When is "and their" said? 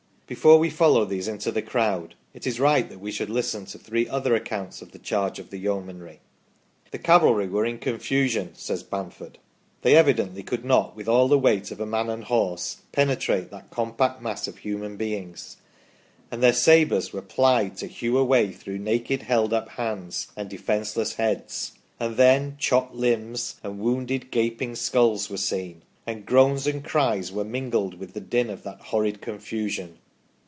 16.31-16.53